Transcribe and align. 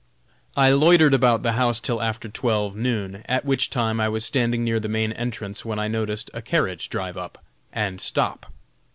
I 0.57 0.71
loitered 0.71 1.13
about 1.13 1.43
the 1.43 1.51
house 1.51 1.79
till 1.79 2.01
after 2.01 2.27
twelve, 2.27 2.75
noon, 2.75 3.21
at 3.27 3.45
which 3.45 3.69
time 3.69 3.99
I 3.99 4.09
was 4.09 4.25
standing 4.25 4.63
near 4.63 4.79
the 4.79 4.89
main 4.89 5.11
entrance 5.11 5.63
when 5.63 5.77
I 5.77 5.87
noticed 5.87 6.31
a 6.33 6.41
carriage 6.41 6.89
drive 6.89 7.17
up 7.17 7.37
and 7.71 8.01
stop. 8.01 8.51